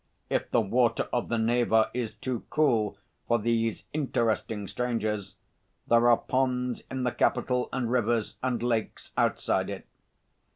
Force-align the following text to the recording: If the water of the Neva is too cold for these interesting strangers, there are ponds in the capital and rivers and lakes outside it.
If 0.31 0.49
the 0.49 0.61
water 0.61 1.07
of 1.13 1.29
the 1.29 1.37
Neva 1.37 1.91
is 1.93 2.11
too 2.11 2.43
cold 2.49 2.97
for 3.27 3.37
these 3.37 3.83
interesting 3.93 4.67
strangers, 4.67 5.35
there 5.89 6.09
are 6.09 6.17
ponds 6.17 6.81
in 6.89 7.03
the 7.03 7.11
capital 7.11 7.69
and 7.71 7.87
rivers 7.91 8.35
and 8.41 8.63
lakes 8.63 9.11
outside 9.15 9.69
it. 9.69 9.85